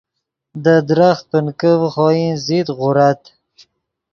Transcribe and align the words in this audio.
دے 0.63 0.75
درخت 0.89 1.23
پنکے 1.31 1.71
ڤے 1.79 1.87
خوئن 1.93 2.29
زت 2.45 2.67
غورت 2.77 3.21